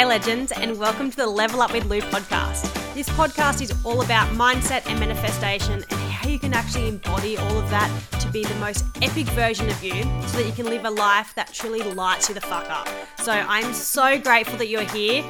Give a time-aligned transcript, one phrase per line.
[0.00, 2.72] Hey, legends, and welcome to the Level Up with Lou podcast.
[2.94, 7.58] This podcast is all about mindset and manifestation and how you can actually embody all
[7.58, 10.86] of that to be the most epic version of you so that you can live
[10.86, 12.88] a life that truly lights you the fuck up.
[13.18, 15.22] So, I'm so grateful that you're here.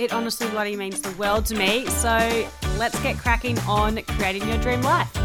[0.00, 1.86] It honestly bloody means the world to me.
[1.86, 2.48] So,
[2.78, 5.16] let's get cracking on creating your dream life.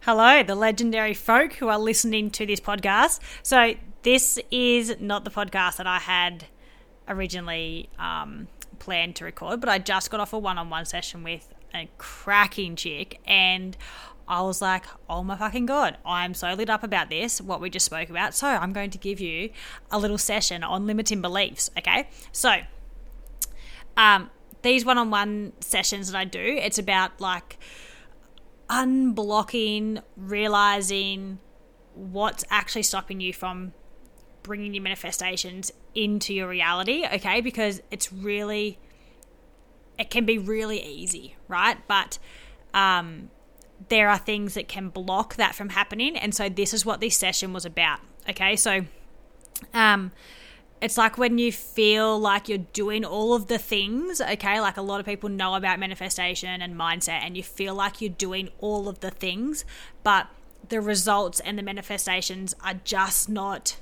[0.00, 3.18] Hello, the legendary folk who are listening to this podcast.
[3.42, 3.76] So,
[4.06, 6.44] this is not the podcast that I had
[7.08, 8.46] originally um,
[8.78, 11.90] planned to record, but I just got off a one on one session with a
[11.98, 13.76] cracking chick, and
[14.28, 17.68] I was like, oh my fucking God, I'm so lit up about this, what we
[17.68, 18.32] just spoke about.
[18.32, 19.50] So, I'm going to give you
[19.90, 22.08] a little session on limiting beliefs, okay?
[22.30, 22.58] So,
[23.96, 24.30] um,
[24.62, 27.58] these one on one sessions that I do, it's about like
[28.70, 31.40] unblocking, realizing
[31.94, 33.72] what's actually stopping you from
[34.46, 37.40] bringing your manifestations into your reality, okay?
[37.40, 38.78] Because it's really,
[39.98, 41.76] it can be really easy, right?
[41.88, 42.18] But
[42.72, 43.30] um,
[43.88, 46.16] there are things that can block that from happening.
[46.16, 48.54] And so this is what this session was about, okay?
[48.54, 48.86] So,
[49.74, 50.12] um,
[50.80, 54.60] it's like when you feel like you're doing all of the things, okay?
[54.60, 58.10] Like a lot of people know about manifestation and mindset, and you feel like you're
[58.10, 59.64] doing all of the things,
[60.04, 60.28] but
[60.68, 63.78] the results and the manifestations are just not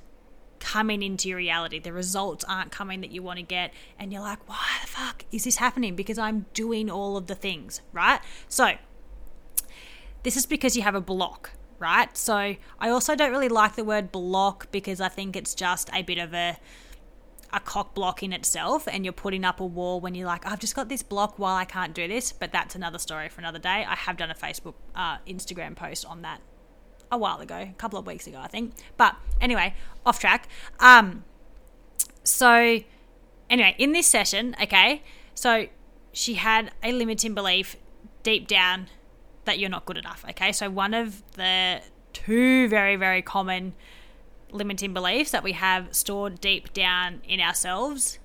[0.64, 1.78] coming into your reality.
[1.78, 3.72] The results aren't coming that you want to get.
[3.98, 5.94] And you're like, why the fuck is this happening?
[5.94, 8.20] Because I'm doing all of the things, right?
[8.48, 8.72] So,
[10.22, 12.16] this is because you have a block, right?
[12.16, 16.02] So, I also don't really like the word block because I think it's just a
[16.02, 16.56] bit of a
[17.52, 20.58] a cock block in itself and you're putting up a wall when you're like, I've
[20.58, 22.32] just got this block while I can't do this.
[22.32, 23.84] But that's another story for another day.
[23.88, 26.40] I have done a Facebook, uh, Instagram post on that
[27.14, 28.74] a while ago, a couple of weeks ago, I think.
[28.96, 30.48] But anyway, off track.
[30.80, 31.24] Um,
[32.22, 32.80] so
[33.50, 35.02] anyway, in this session, okay,
[35.34, 35.66] so
[36.12, 37.76] she had a limiting belief
[38.22, 38.88] deep down
[39.44, 40.24] that you're not good enough.
[40.30, 41.80] Okay, so one of the
[42.12, 43.74] two very very common
[44.52, 48.20] limiting beliefs that we have stored deep down in ourselves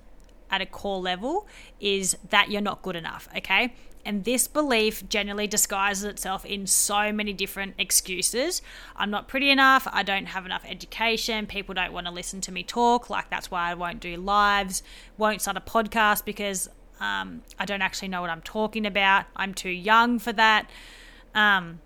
[0.48, 1.46] at a core level
[1.80, 3.28] is that you're not good enough.
[3.36, 3.74] Okay,
[4.04, 8.62] and this belief generally disguises itself in so many different excuses.
[8.96, 9.86] I'm not pretty enough.
[9.90, 11.46] I don't have enough education.
[11.46, 13.10] People don't want to listen to me talk.
[13.10, 14.82] Like, that's why I won't do lives,
[15.16, 16.68] won't start a podcast because
[17.00, 19.26] um, I don't actually know what I'm talking about.
[19.36, 20.70] I'm too young for that.
[21.34, 21.80] Um,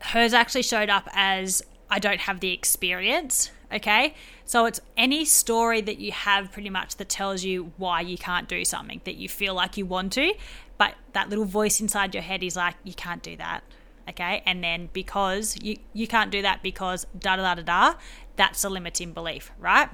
[0.00, 3.50] hers actually showed up as I don't have the experience.
[3.72, 4.14] Okay.
[4.44, 8.48] So it's any story that you have pretty much that tells you why you can't
[8.48, 10.34] do something that you feel like you want to.
[10.78, 13.64] But that little voice inside your head is like, you can't do that.
[14.08, 14.42] Okay.
[14.46, 17.98] And then because you, you can't do that because da da da da da,
[18.36, 19.88] that's a limiting belief, right?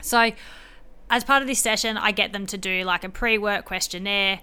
[0.00, 0.30] So,
[1.10, 4.40] as part of this session, I get them to do like a pre work questionnaire.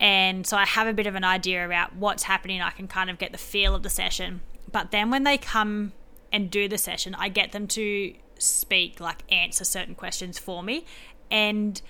[0.00, 2.60] And so I have a bit of an idea about what's happening.
[2.60, 4.40] I can kind of get the feel of the session.
[4.72, 5.92] But then when they come
[6.32, 10.84] and do the session, I get them to speak, like answer certain questions for me.
[11.30, 11.80] And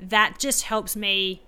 [0.00, 1.42] that just helps me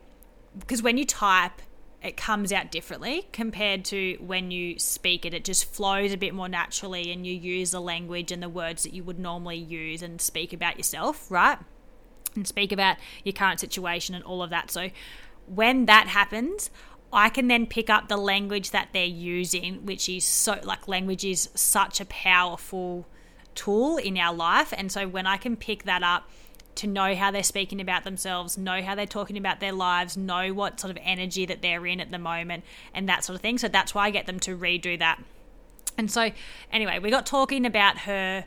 [0.59, 1.61] because when you type,
[2.03, 5.35] it comes out differently compared to when you speak it.
[5.35, 8.85] It just flows a bit more naturally and you use the language and the words
[8.85, 11.59] that you would normally use and speak about yourself, right?
[12.35, 14.71] And speak about your current situation and all of that.
[14.71, 14.91] So
[15.47, 16.71] when that happens,
[17.13, 21.25] I can then pick up the language that they're using, which is so like language
[21.25, 23.07] is such a powerful
[23.55, 24.73] tool in our life.
[24.77, 26.29] And so when I can pick that up,
[26.77, 30.53] to know how they're speaking about themselves, know how they're talking about their lives, know
[30.53, 33.59] what sort of energy that they're in at the moment, and that sort of thing.
[33.59, 35.23] So that's why I get them to redo that.
[35.99, 36.31] And so,
[36.71, 38.45] anyway, we got talking about her,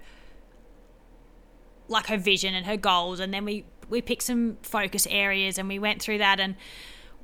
[1.88, 5.68] like her vision and her goals, and then we we picked some focus areas and
[5.68, 6.56] we went through that and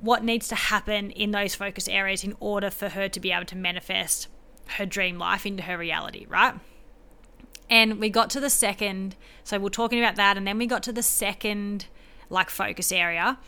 [0.00, 3.46] what needs to happen in those focus areas in order for her to be able
[3.46, 4.28] to manifest
[4.76, 6.54] her dream life into her reality, right?
[7.68, 10.82] And we got to the second, so we're talking about that, and then we got
[10.84, 11.86] to the second
[12.28, 13.38] like focus area,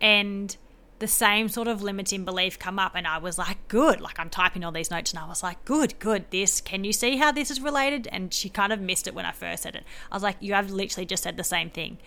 [0.00, 0.56] and
[1.00, 4.00] the same sort of limiting belief come up, and I was like, good.
[4.00, 6.30] Like I'm typing all these notes, and I was like, good, good.
[6.30, 8.08] This, can you see how this is related?
[8.12, 9.84] And she kind of missed it when I first said it.
[10.10, 11.98] I was like, you have literally just said the same thing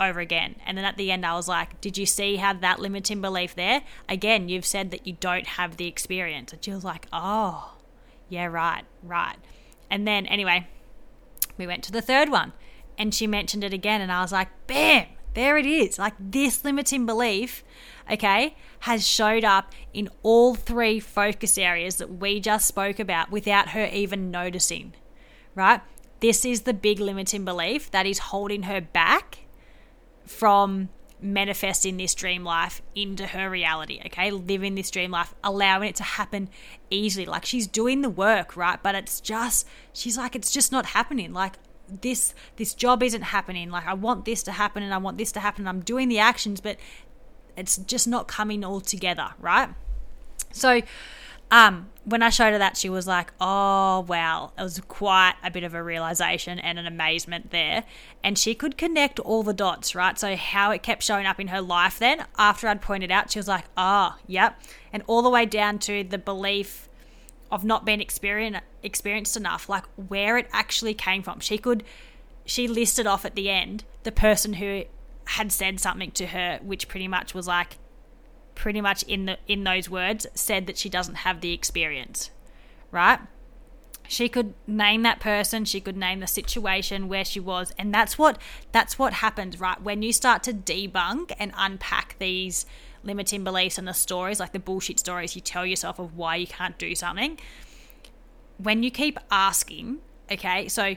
[0.00, 0.56] over again.
[0.66, 3.54] And then at the end, I was like, Did you see how that limiting belief
[3.54, 3.82] there?
[4.08, 6.52] Again, you've said that you don't have the experience.
[6.52, 7.74] And she was like, Oh,
[8.28, 9.36] yeah, right, right.
[9.90, 10.66] And then, anyway,
[11.56, 12.52] we went to the third one
[12.96, 15.98] and she mentioned it again, and I was like, bam, there it is.
[15.98, 17.64] Like this limiting belief,
[18.08, 23.70] okay, has showed up in all three focus areas that we just spoke about without
[23.70, 24.94] her even noticing,
[25.56, 25.80] right?
[26.24, 29.40] this is the big limiting belief that is holding her back
[30.26, 30.88] from
[31.20, 34.30] manifesting this dream life into her reality, okay?
[34.30, 36.50] Living this dream life, allowing it to happen
[36.90, 37.24] easily.
[37.24, 38.82] Like she's doing the work, right?
[38.82, 41.32] But it's just she's like it's just not happening.
[41.32, 41.54] Like
[41.88, 43.70] this this job isn't happening.
[43.70, 45.66] Like I want this to happen and I want this to happen.
[45.66, 46.76] I'm doing the actions, but
[47.56, 49.70] it's just not coming all together, right?
[50.52, 50.82] So
[51.50, 54.52] um, when I showed her that, she was like, oh, wow.
[54.58, 57.84] It was quite a bit of a realization and an amazement there.
[58.22, 60.18] And she could connect all the dots, right?
[60.18, 63.38] So, how it kept showing up in her life then, after I'd pointed out, she
[63.38, 64.60] was like, oh, yep.
[64.92, 66.88] And all the way down to the belief
[67.50, 71.40] of not being experienced, experienced enough, like where it actually came from.
[71.40, 71.84] She could,
[72.44, 74.84] she listed off at the end the person who
[75.26, 77.78] had said something to her, which pretty much was like,
[78.54, 82.30] pretty much in the in those words said that she doesn't have the experience
[82.94, 83.18] right?
[84.06, 88.16] She could name that person she could name the situation where she was and that's
[88.16, 88.38] what
[88.70, 89.80] that's what happens right?
[89.82, 92.66] When you start to debunk and unpack these
[93.02, 96.46] limiting beliefs and the stories like the bullshit stories you tell yourself of why you
[96.46, 97.38] can't do something
[98.58, 99.98] when you keep asking
[100.30, 100.96] okay so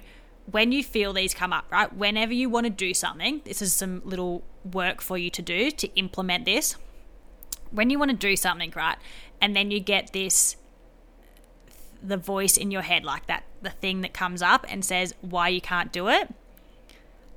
[0.50, 1.94] when you feel these come up right?
[1.94, 5.71] Whenever you want to do something this is some little work for you to do
[5.71, 6.75] to implement this
[7.72, 8.98] when you want to do something, right,
[9.42, 10.56] and then you get this
[12.02, 15.48] the voice in your head like that, the thing that comes up and says why
[15.48, 16.34] you can't do it.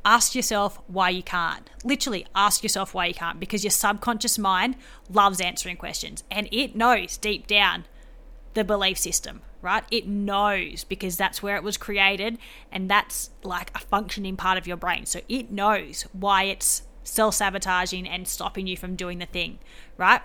[0.05, 1.69] Ask yourself why you can't.
[1.85, 4.77] Literally, ask yourself why you can't because your subconscious mind
[5.11, 7.85] loves answering questions and it knows deep down
[8.55, 9.85] the belief system, right?
[9.91, 12.38] It knows because that's where it was created
[12.73, 15.06] and that's like a functioning part of your brain.
[15.06, 19.58] So it knows why it's self sabotaging and stopping you from doing the thing,
[19.97, 20.20] right?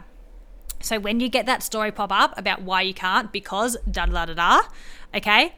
[0.81, 4.25] So when you get that story pop up about why you can't, because da da
[4.25, 4.61] da da,
[5.15, 5.55] okay,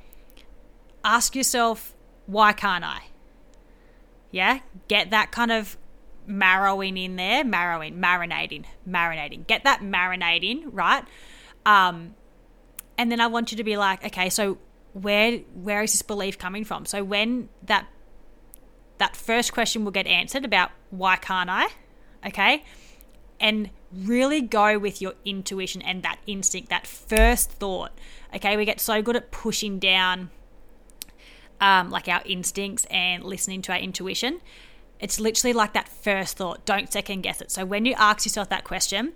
[1.04, 3.02] ask yourself, why can't I?
[4.32, 5.78] Yeah, get that kind of
[6.28, 9.48] marrowing in there, marrowing, marinating, marinating.
[9.48, 11.04] Get that marinating, right?
[11.66, 12.16] Um,
[12.98, 14.58] and then I want you to be like, okay, so
[14.94, 16.86] where where is this belief coming from?
[16.86, 17.88] So when that
[18.98, 21.68] that first question will get answered about why can't I?
[22.26, 22.64] Okay.
[23.40, 27.92] And really go with your intuition and that instinct, that first thought.
[28.36, 28.58] Okay.
[28.58, 30.30] We get so good at pushing down
[31.62, 34.42] um, like our instincts and listening to our intuition.
[35.00, 36.66] It's literally like that first thought.
[36.66, 37.52] Don't second guess it.
[37.52, 39.14] So when you ask yourself that question,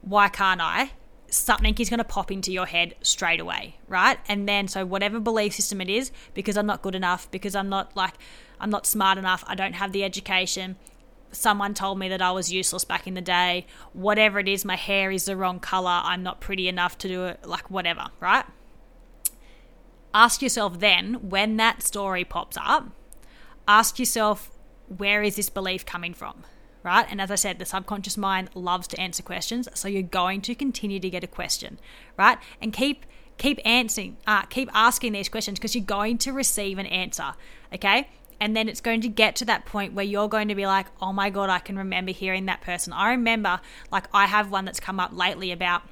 [0.00, 0.92] why can't I?
[1.30, 4.18] Something is going to pop into your head straight away, right?
[4.28, 7.68] And then, so whatever belief system it is, because I'm not good enough, because I'm
[7.68, 8.14] not like,
[8.60, 10.76] I'm not smart enough, I don't have the education,
[11.32, 14.76] someone told me that I was useless back in the day, whatever it is, my
[14.76, 18.44] hair is the wrong color, I'm not pretty enough to do it, like whatever, right?
[20.14, 22.88] Ask yourself then, when that story pops up,
[23.66, 24.50] ask yourself,
[24.88, 26.44] where is this belief coming from?
[26.82, 27.06] Right?
[27.10, 30.54] And as I said, the subconscious mind loves to answer questions, so you're going to
[30.54, 31.78] continue to get a question,
[32.16, 32.38] right?
[32.62, 33.04] And keep
[33.36, 37.34] keep answering, uh, keep asking these questions because you're going to receive an answer.
[37.74, 38.08] Okay,
[38.40, 40.86] and then it's going to get to that point where you're going to be like,
[41.02, 42.92] oh my God, I can remember hearing that person.
[42.92, 45.82] I remember, like, I have one that's come up lately about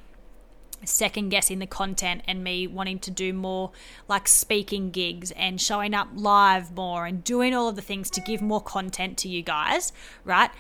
[0.85, 3.73] second guessing the content and me wanting to do more
[4.09, 8.21] like speaking gigs and showing up live more and doing all of the things to
[8.21, 9.93] give more content to you guys,
[10.25, 10.51] right?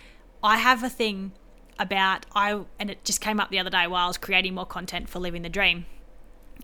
[0.42, 1.32] I have a thing
[1.78, 4.66] about I and it just came up the other day while I was creating more
[4.66, 5.87] content for living the dream.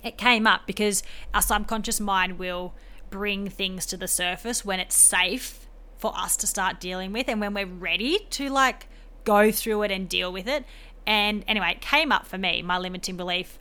[0.03, 1.03] It came up because
[1.35, 2.75] our subconscious mind will
[3.13, 7.41] bring things to the surface when it's safe for us to start dealing with and
[7.41, 8.89] when we're ready to like
[9.23, 10.65] go through it and deal with it.
[11.07, 13.59] And anyway, it came up for me, my limiting belief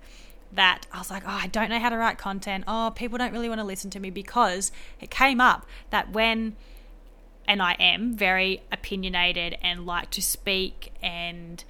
[0.54, 2.64] that I was like, oh, I don't know how to write content.
[2.68, 6.56] Oh, people don't really want to listen to me because it came up that when,
[7.48, 11.64] and I am very opinionated and like to speak, and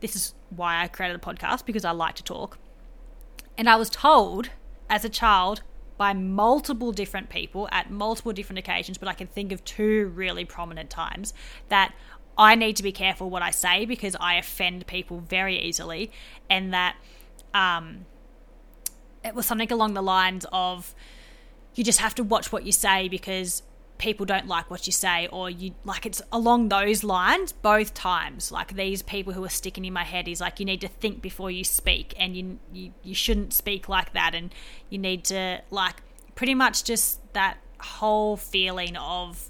[0.00, 2.58] this is why I created a podcast because I like to talk.
[3.56, 4.50] And I was told
[4.88, 5.62] as a child
[5.98, 10.46] by multiple different people at multiple different occasions, but I can think of two really
[10.46, 11.34] prominent times
[11.68, 11.92] that
[12.38, 16.10] I need to be careful what I say because I offend people very easily,
[16.48, 16.96] and that
[17.52, 18.06] um,
[19.24, 20.94] it was something along the lines of
[21.74, 23.62] you just have to watch what you say because
[23.98, 28.50] people don't like what you say or you like it's along those lines both times.
[28.50, 31.20] Like these people who are sticking in my head is like you need to think
[31.20, 34.34] before you speak and you you, you shouldn't speak like that.
[34.34, 34.54] And
[34.88, 35.96] you need to like
[36.36, 39.48] pretty much just that whole feeling of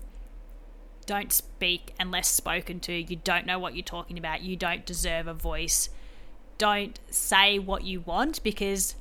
[1.06, 2.92] don't speak unless spoken to.
[2.92, 4.42] You don't know what you're talking about.
[4.42, 5.88] You don't deserve a voice.
[6.56, 8.94] Don't say what you want because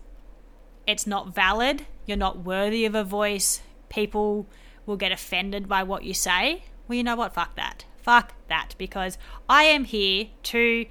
[0.85, 1.85] it's not valid.
[2.05, 3.61] You're not worthy of a voice.
[3.89, 4.47] People
[4.87, 6.63] will get offended by what you say.
[6.87, 7.35] Well, you know what?
[7.35, 7.85] Fuck that.
[8.01, 8.73] Fuck that.
[8.79, 10.87] Because I am here to,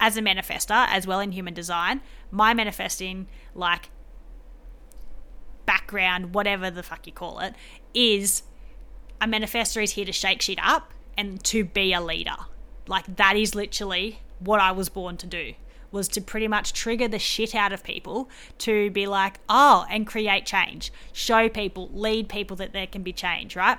[0.00, 2.00] as a manifester, as well in human design,
[2.32, 3.90] my manifesting, like,
[5.66, 7.54] background, whatever the fuck you call it,
[7.92, 8.42] is
[9.20, 12.36] a manifester is here to shake shit up and to be a leader.
[12.88, 15.54] Like, that is literally what I was born to do
[15.94, 20.06] was to pretty much trigger the shit out of people to be like, oh, and
[20.06, 23.78] create change, show people, lead people that there can be change, right?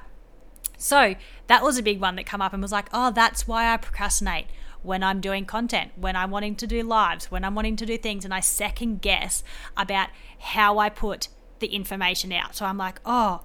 [0.77, 1.15] So
[1.48, 3.77] that was a big one that come up and was like, oh, that's why I
[3.77, 4.48] procrastinate
[4.81, 7.98] when I'm doing content, when I'm wanting to do lives, when I'm wanting to do
[7.98, 9.43] things, and I second guess
[9.75, 11.27] about how I put
[11.60, 12.55] the information out.
[12.55, 13.41] So I'm like, oh,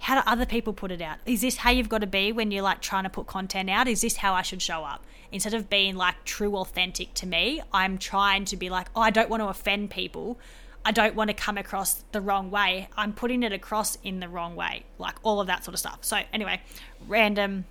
[0.00, 1.18] how do other people put it out?
[1.26, 3.86] Is this how you've got to be when you're like trying to put content out?
[3.86, 5.04] Is this how I should show up?
[5.32, 9.10] Instead of being like true authentic to me, I'm trying to be like, oh, I
[9.10, 10.38] don't want to offend people.
[10.84, 12.88] I don't want to come across the wrong way.
[12.96, 15.98] I'm putting it across in the wrong way, like all of that sort of stuff.
[16.00, 16.60] So, anyway,
[17.06, 17.66] random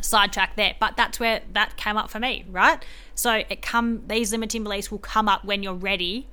[0.00, 2.84] sidetrack there, but that's where that came up for me, right?
[3.14, 6.28] So, it come these limiting beliefs will come up when you're ready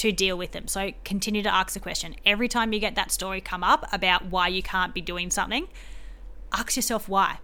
[0.00, 0.66] to deal with them.
[0.66, 2.16] So continue to ask the question.
[2.24, 5.68] Every time you get that story come up about why you can't be doing something,
[6.52, 7.40] ask yourself why.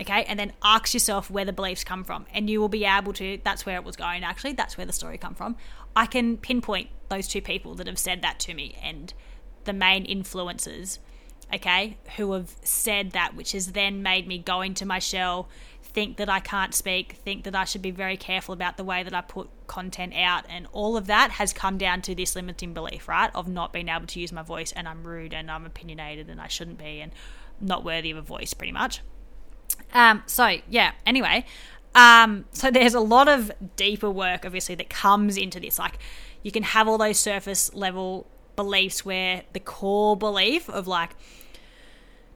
[0.00, 3.12] Okay, and then ask yourself where the beliefs come from, and you will be able
[3.14, 3.38] to.
[3.42, 4.22] That's where it was going.
[4.22, 5.56] Actually, that's where the story come from.
[5.96, 9.12] I can pinpoint those two people that have said that to me, and
[9.64, 11.00] the main influences.
[11.52, 15.48] Okay, who have said that, which has then made me go into my shell,
[15.82, 19.02] think that I can't speak, think that I should be very careful about the way
[19.02, 22.74] that I put content out, and all of that has come down to this limiting
[22.74, 23.30] belief, right?
[23.34, 26.38] Of not being able to use my voice, and I'm rude, and I'm opinionated, and
[26.38, 27.12] I shouldn't be, and
[27.62, 29.00] not worthy of a voice, pretty much.
[29.92, 30.92] Um, so yeah.
[31.06, 31.44] Anyway,
[31.94, 35.78] um, so there's a lot of deeper work, obviously, that comes into this.
[35.78, 35.98] Like,
[36.42, 38.26] you can have all those surface level
[38.56, 41.10] beliefs where the core belief of like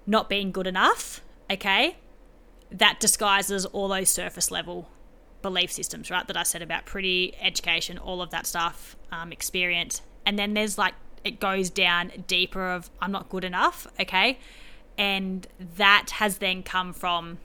[0.07, 1.97] not being good enough, okay,
[2.71, 4.89] that disguises all those surface level
[5.43, 6.27] belief systems, right?
[6.27, 10.03] That I said about pretty education, all of that stuff, um, experience.
[10.25, 10.95] And then there's like,
[11.25, 14.39] it goes down deeper of I'm not good enough, okay?
[14.99, 15.47] And
[15.77, 17.39] that has then come from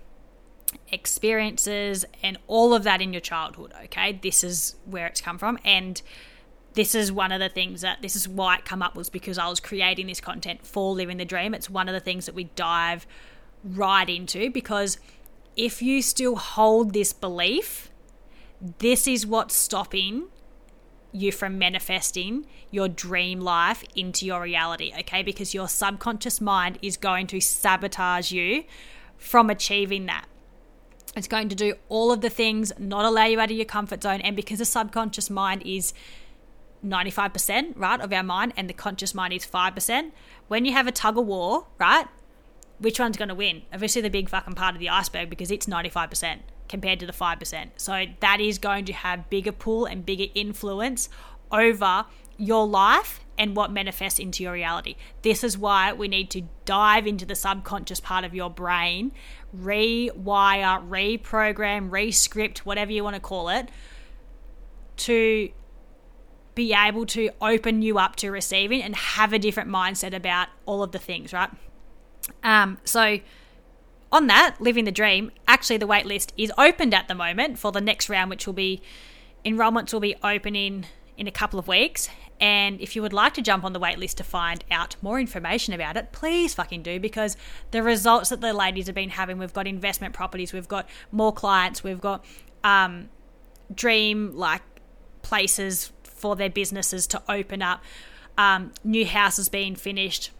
[0.92, 4.20] experiences and all of that in your childhood, okay?
[4.22, 5.58] This is where it's come from.
[5.64, 6.02] And
[6.74, 9.38] this is one of the things that this is why it come up was because
[9.38, 11.54] I was creating this content for living the dream.
[11.54, 13.08] It's one of the things that we dive
[13.64, 15.00] right into because
[15.56, 17.90] if you still hold this belief,
[18.80, 20.28] this is what's stopping
[21.12, 25.24] you from manifesting your dream life into your reality, okay?
[25.24, 28.64] Because your subconscious mind is going to sabotage you
[29.18, 30.26] from achieving that.
[31.16, 34.04] It's going to do all of the things, not allow you out of your comfort
[34.04, 34.22] zone.
[34.22, 35.94] And because the subconscious mind is
[36.86, 40.12] 95%, right, of our mind, and the conscious mind is 5%,
[40.48, 42.06] when you have a tug of war, right,
[42.78, 43.64] which one's going to win?
[43.74, 47.70] Obviously, the big fucking part of the iceberg because it's 95% compared to the 5%.
[47.78, 51.10] So that is going to have bigger pull and bigger influence
[51.52, 52.06] over
[52.38, 54.96] your life and what manifests into your reality.
[55.22, 59.12] This is why we need to dive into the subconscious part of your brain,
[59.56, 60.16] rewire,
[60.88, 63.70] reprogram, rescript, whatever you want to call it,
[64.98, 65.50] to
[66.56, 70.82] be able to open you up to receiving and have a different mindset about all
[70.82, 71.52] of the things, right?
[72.44, 73.20] Um, so
[74.12, 77.82] on that, living the dream, actually the waitlist is opened at the moment for the
[77.82, 78.82] next round, which will be
[79.46, 80.86] enrollments will be opening
[81.18, 82.10] in a couple of weeks.
[82.40, 85.74] And if you would like to jump on the waitlist to find out more information
[85.74, 87.36] about it, please fucking do because
[87.72, 91.34] the results that the ladies have been having, we've got investment properties, we've got more
[91.34, 92.24] clients, we've got
[92.64, 93.10] um,
[93.74, 94.62] dream like
[95.24, 97.84] places for their businesses to open up,
[98.38, 100.32] um, new houses being finished,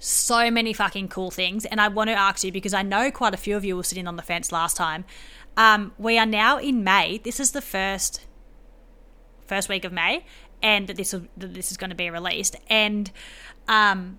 [0.00, 1.64] so many fucking cool things.
[1.64, 3.84] And I want to ask you because I know quite a few of you were
[3.84, 5.04] sitting on the fence last time.
[5.56, 7.18] Um, we are now in May.
[7.18, 8.26] This is the first
[9.46, 10.24] first week of May,
[10.62, 12.56] and this will, this is going to be released.
[12.68, 13.10] And
[13.68, 14.18] um,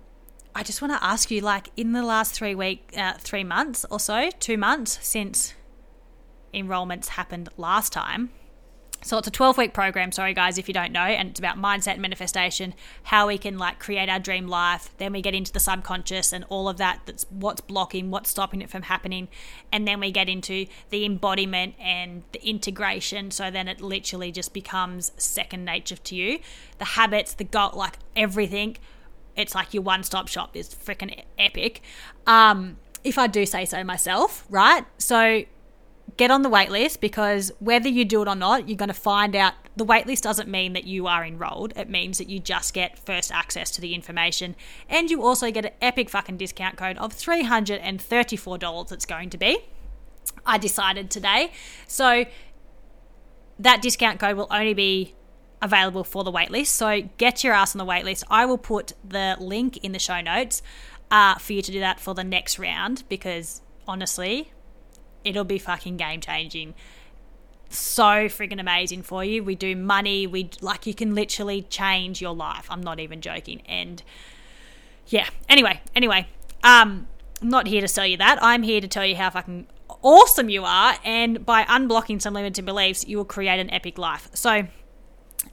[0.54, 3.86] I just want to ask you, like, in the last three week, uh, three months
[3.90, 5.54] or so, two months since
[6.52, 8.30] enrollments happened last time
[9.02, 11.56] so it's a 12 week program, sorry guys if you don't know, and it's about
[11.56, 14.90] mindset and manifestation, how we can like create our dream life.
[14.98, 18.62] Then we get into the subconscious and all of that that's what's blocking, what's stopping
[18.62, 19.28] it from happening.
[19.72, 23.30] And then we get into the embodiment and the integration.
[23.30, 26.38] So then it literally just becomes second nature to you.
[26.78, 28.76] The habits, the goal, like everything.
[29.36, 31.82] It's like your one stop shop is freaking epic.
[32.26, 34.84] Um, if I do say so myself, right?
[34.98, 35.44] So
[36.16, 39.34] get on the waitlist because whether you do it or not, you're going to find
[39.36, 41.72] out The waitlist doesn't mean that you are enrolled.
[41.76, 44.54] It means that you just get first access to the information.
[44.88, 49.58] And you also get an epic fucking discount code of $334 it's going to be.
[50.44, 51.52] I decided today.
[51.86, 52.26] So
[53.58, 55.14] that discount code will only be
[55.62, 56.66] available for the waitlist.
[56.66, 58.24] So get your ass on the waitlist.
[58.28, 60.60] I will put the link in the show notes
[61.10, 64.52] uh, for you to do that for the next round because honestly,
[65.24, 66.74] it'll be fucking game changing.
[67.68, 69.42] So freaking amazing for you.
[69.42, 70.26] We do money.
[70.26, 72.66] We like you can literally change your life.
[72.70, 73.62] I'm not even joking.
[73.62, 74.02] And
[75.06, 75.28] yeah.
[75.48, 76.26] Anyway, anyway,
[76.62, 77.08] um,
[77.40, 78.38] I'm not here to sell you that.
[78.42, 79.66] I'm here to tell you how fucking
[80.02, 84.28] awesome you are, and by unblocking some limiting beliefs, you will create an epic life.
[84.34, 84.66] So,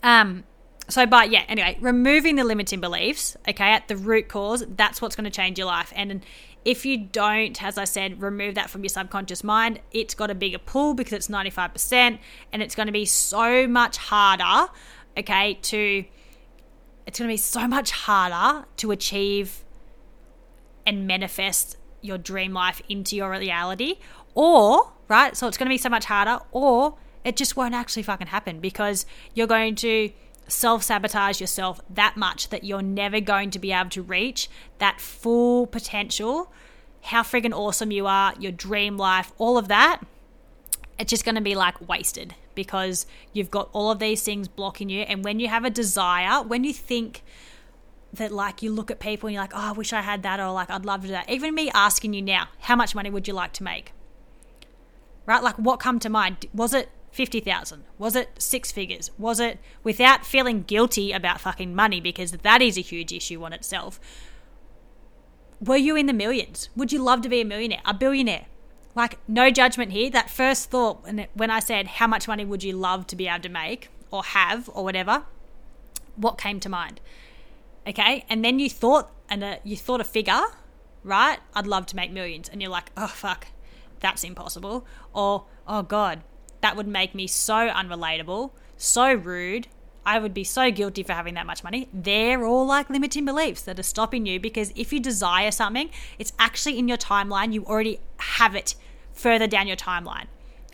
[0.04, 0.44] um,
[0.88, 5.16] so but yeah, anyway, removing the limiting beliefs, okay, at the root cause, that's what's
[5.16, 5.94] going to change your life.
[5.96, 6.26] And
[6.66, 10.36] if you don't, as I said, remove that from your subconscious mind, it's got a
[10.36, 12.20] bigger pull because it's 95%,
[12.52, 14.72] and it's going to be so much harder,
[15.18, 16.06] okay, to
[17.06, 19.64] it's going to be so much harder to achieve
[20.86, 23.96] and manifest your dream life into your reality
[24.36, 28.04] or, right, so it's going to be so much harder, or it just won't actually
[28.04, 30.12] fucking happen because you're going to
[30.50, 35.00] self sabotage yourself that much that you're never going to be able to reach that
[35.00, 36.52] full potential,
[37.04, 40.02] how friggin' awesome you are, your dream life, all of that.
[40.98, 44.90] It's just going to be like wasted because you've got all of these things blocking
[44.90, 45.02] you.
[45.04, 47.24] And when you have a desire, when you think,
[48.12, 50.40] that like you look at people and you're like, oh, I wish I had that,
[50.40, 51.30] or like I'd love to do that.
[51.30, 53.94] Even me asking you now, how much money would you like to make?
[55.30, 55.44] right?
[55.44, 56.48] Like what come to mind?
[56.56, 57.84] Was it 50,000?
[57.98, 59.12] Was it six figures?
[59.18, 63.54] Was it without feeling guilty about fucking money because that is a huge issue on
[63.54, 64.00] itself?
[65.60, 66.70] Were you in the millions?
[66.76, 68.46] Would you love to be a millionaire, a billionaire?
[68.96, 70.10] Like, no judgment here.
[70.10, 73.42] That first thought when I said, How much money would you love to be able
[73.42, 75.24] to make or have or whatever?
[76.16, 77.02] What came to mind?
[77.88, 78.26] Okay.
[78.30, 80.42] And then you thought, and uh, you thought a figure,
[81.04, 81.40] right?
[81.54, 82.50] I'd love to make millions.
[82.50, 83.48] And you're like, Oh, fuck
[84.00, 84.86] that's impossible.
[85.14, 86.24] Or, oh God,
[86.62, 89.68] that would make me so unrelatable, so rude.
[90.06, 91.88] I would be so guilty for having that much money.
[91.94, 96.34] They're all like limiting beliefs that are stopping you because if you desire something, it's
[96.40, 97.54] actually in your timeline.
[97.54, 98.76] You already have it
[99.14, 100.26] further down your timeline.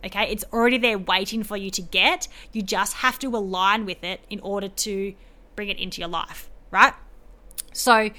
[0.06, 2.28] Okay, it's already there waiting for you to get.
[2.52, 5.14] You just have to align with it in order to
[5.56, 6.94] bring it into your life, right?
[7.74, 8.12] So,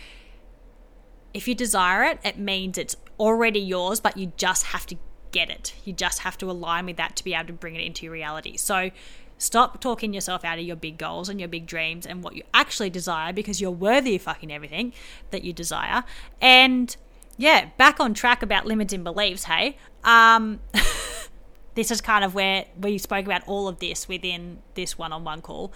[1.32, 4.96] if you desire it, it means it's already yours, but you just have to
[5.36, 5.74] get it.
[5.84, 8.12] You just have to align with that to be able to bring it into your
[8.12, 8.56] reality.
[8.56, 8.90] So
[9.36, 12.42] stop talking yourself out of your big goals and your big dreams and what you
[12.54, 14.94] actually desire because you're worthy of fucking everything
[15.30, 16.04] that you desire.
[16.40, 16.96] And
[17.36, 19.76] yeah, back on track about limiting beliefs, hey.
[20.04, 20.60] Um
[21.74, 25.70] this is kind of where we spoke about all of this within this one-on-one call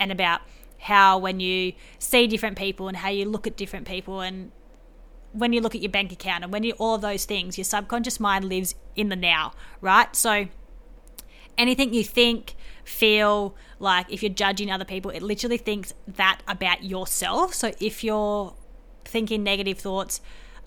[0.00, 0.40] and about
[0.78, 4.50] how when you see different people and how you look at different people and
[5.34, 7.64] when you look at your bank account and when you all of those things, your
[7.64, 10.14] subconscious mind lives in the now, right?
[10.14, 10.46] So
[11.58, 16.84] anything you think, feel like if you're judging other people, it literally thinks that about
[16.84, 17.54] yourself.
[17.54, 18.54] So if you're
[19.04, 20.20] thinking negative thoughts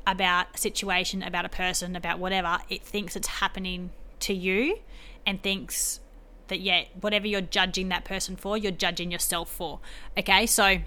[0.05, 4.79] about a situation, about a person, about whatever, it thinks it's happening to you
[5.25, 5.99] and thinks
[6.47, 9.79] that yeah, whatever you're judging that person for, you're judging yourself for.
[10.17, 10.79] Okay, so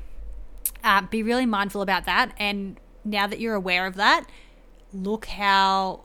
[0.82, 4.26] uh, be really mindful about that and now that you're aware of that,
[4.92, 6.04] look how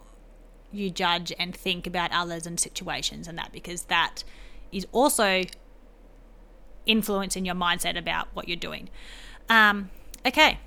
[0.71, 4.23] you judge and think about others and situations and that because that
[4.71, 5.43] is also
[6.86, 8.89] influencing your mindset about what you're doing.
[9.49, 9.89] Um,
[10.25, 10.60] okay,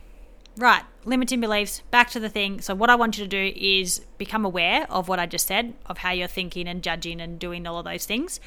[0.57, 2.61] right, limiting beliefs, back to the thing.
[2.61, 5.75] So, what I want you to do is become aware of what I just said,
[5.87, 8.41] of how you're thinking and judging and doing all of those things.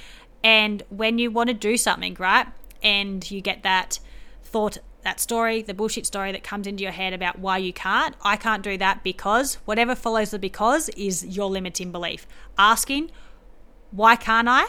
[0.43, 2.47] And when you want to do something, right,
[2.81, 3.99] and you get that
[4.43, 8.15] thought that story, the bullshit story that comes into your head about why you can't.
[8.21, 12.27] I can't do that because whatever follows the because is your limiting belief.
[12.57, 13.11] Asking,
[13.91, 14.67] why can't I?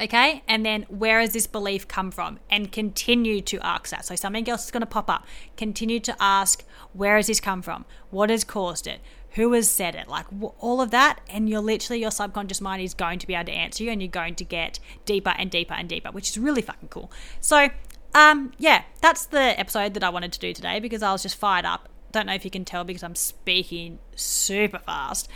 [0.00, 2.40] Okay, and then where has this belief come from?
[2.50, 4.04] And continue to ask that.
[4.04, 5.24] So something else is going to pop up.
[5.56, 7.84] Continue to ask, where has this come from?
[8.10, 9.00] What has caused it?
[9.34, 10.08] Who has said it?
[10.08, 10.26] Like
[10.58, 13.52] all of that, and you're literally your subconscious mind is going to be able to
[13.52, 16.62] answer you, and you're going to get deeper and deeper and deeper, which is really
[16.62, 17.12] fucking cool.
[17.40, 17.68] So
[18.14, 21.36] um, yeah, that's the episode that I wanted to do today because I was just
[21.36, 21.88] fired up.
[22.12, 25.28] Don't know if you can tell because I'm speaking super fast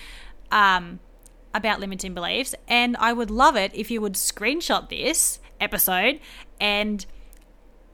[0.52, 1.00] um,
[1.52, 2.54] about limiting beliefs.
[2.68, 6.20] And I would love it if you would screenshot this episode
[6.60, 7.04] and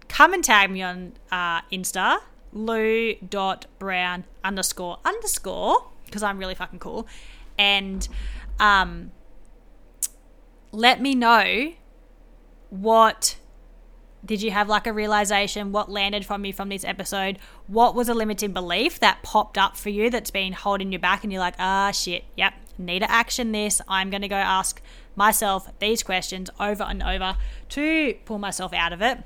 [0.08, 2.18] come and tag me on uh, Insta,
[2.52, 7.08] lou.brown underscore underscore, because I'm really fucking cool.
[7.58, 8.06] And
[8.60, 9.12] um,
[10.72, 11.72] let me know
[12.68, 13.36] what
[14.24, 15.72] did you have like a realization?
[15.72, 17.38] What landed from you from this episode?
[17.66, 21.24] What was a limiting belief that popped up for you that's been holding you back?
[21.24, 23.80] And you're like, ah, shit, yep, need to action this.
[23.88, 24.80] I'm going to go ask
[25.16, 27.36] myself these questions over and over
[27.70, 29.18] to pull myself out of it.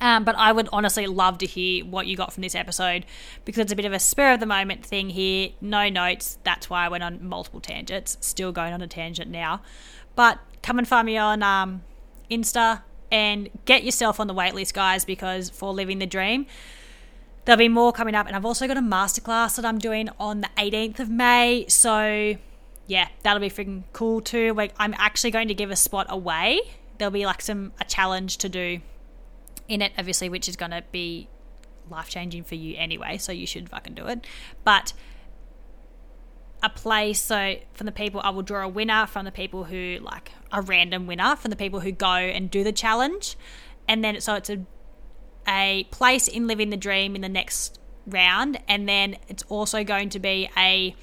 [0.00, 3.04] Um, but I would honestly love to hear what you got from this episode
[3.44, 5.50] because it's a bit of a spur of the moment thing here.
[5.60, 6.38] No notes.
[6.44, 8.16] That's why I went on multiple tangents.
[8.20, 9.62] Still going on a tangent now.
[10.16, 11.82] But come and find me on um,
[12.30, 16.46] Insta and get yourself on the waitlist, guys, because for living the dream,
[17.44, 18.26] there'll be more coming up.
[18.26, 21.66] And I've also got a masterclass that I'm doing on the 18th of May.
[21.68, 22.36] So,
[22.86, 24.54] yeah, that'll be freaking cool too.
[24.54, 26.60] Like, I'm actually going to give a spot away.
[26.96, 28.80] There'll be like some a challenge to do
[29.68, 31.28] in it, obviously, which is going to be
[31.90, 33.18] life changing for you anyway.
[33.18, 34.26] So you should fucking do it.
[34.64, 34.94] But
[36.62, 39.98] a place, so from the people, I will draw a winner from the people who
[40.00, 43.36] like a random winner from the people who go and do the challenge,
[43.88, 44.64] and then so it's a
[45.48, 50.08] a place in living the dream in the next round, and then it's also going
[50.10, 50.94] to be a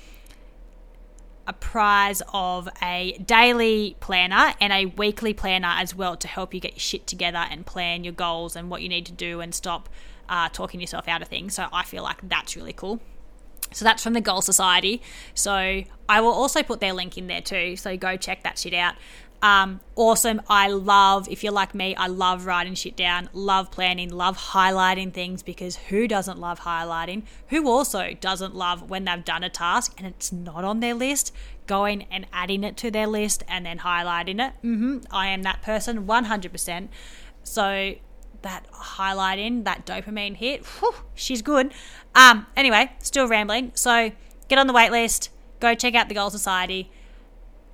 [1.46, 6.60] a prize of a daily planner and a weekly planner as well to help you
[6.60, 9.56] get your shit together and plan your goals and what you need to do and
[9.56, 9.90] stop
[10.30, 11.56] uh, talking yourself out of things.
[11.56, 13.02] So I feel like that's really cool.
[13.72, 15.02] So that's from the Goal Society.
[15.34, 17.76] So I will also put their link in there too.
[17.76, 18.96] So go check that shit out.
[19.42, 20.42] Um, awesome.
[20.50, 25.14] I love, if you're like me, I love writing shit down, love planning, love highlighting
[25.14, 27.24] things because who doesn't love highlighting?
[27.48, 31.34] Who also doesn't love when they've done a task and it's not on their list,
[31.68, 34.54] going and adding it to their list and then highlighting it?
[34.62, 35.00] Mm-hmm.
[35.10, 36.90] I am that person 100%.
[37.44, 37.96] So
[38.42, 41.74] that highlight in, that dopamine hit, whew, she's good.
[42.16, 43.72] Um, anyway, still rambling.
[43.76, 44.12] So
[44.48, 46.92] get on the wait list, go check out the Goal Society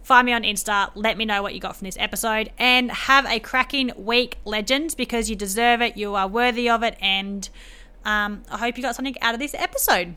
[0.05, 0.91] Find me on Insta.
[0.93, 2.51] Let me know what you got from this episode.
[2.59, 5.97] And have a cracking week, legends, because you deserve it.
[5.97, 6.95] You are worthy of it.
[7.01, 7.49] And
[8.05, 10.15] um, I hope you got something out of this episode.